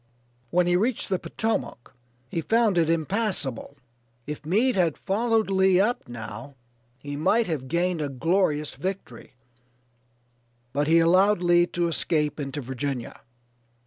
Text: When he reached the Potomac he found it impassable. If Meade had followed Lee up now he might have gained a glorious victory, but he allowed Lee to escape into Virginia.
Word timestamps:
When 0.49 0.65
he 0.65 0.75
reached 0.75 1.09
the 1.09 1.19
Potomac 1.19 1.93
he 2.27 2.41
found 2.41 2.79
it 2.79 2.89
impassable. 2.89 3.77
If 4.25 4.47
Meade 4.47 4.75
had 4.75 4.97
followed 4.97 5.51
Lee 5.51 5.79
up 5.79 6.07
now 6.09 6.55
he 6.97 7.15
might 7.15 7.45
have 7.45 7.67
gained 7.67 8.01
a 8.01 8.09
glorious 8.09 8.73
victory, 8.73 9.35
but 10.73 10.87
he 10.87 10.97
allowed 10.97 11.43
Lee 11.43 11.67
to 11.67 11.87
escape 11.87 12.39
into 12.39 12.61
Virginia. 12.61 13.21